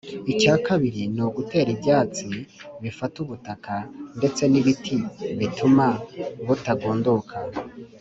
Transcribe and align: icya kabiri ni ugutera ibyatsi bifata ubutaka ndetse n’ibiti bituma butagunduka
icya 0.31 0.55
kabiri 0.67 1.01
ni 1.13 1.21
ugutera 1.27 1.69
ibyatsi 1.75 2.27
bifata 2.81 3.15
ubutaka 3.25 3.73
ndetse 4.17 4.41
n’ibiti 4.51 4.97
bituma 5.39 5.87
butagunduka 6.45 7.35